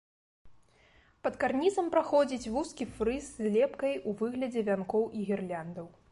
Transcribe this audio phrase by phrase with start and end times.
[1.25, 5.87] Пад карнізам праходзіць вузкі фрыз з лепкай у выглядзе вянкоў і гірляндаў.